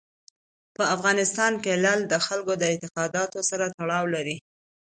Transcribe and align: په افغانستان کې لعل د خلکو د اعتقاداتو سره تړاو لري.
په 0.75 0.83
افغانستان 0.95 1.53
کې 1.63 1.81
لعل 1.83 2.01
د 2.07 2.13
خلکو 2.25 2.53
د 2.57 2.63
اعتقاداتو 2.71 3.39
سره 3.49 3.65
تړاو 3.77 4.05
لري. 4.15 4.37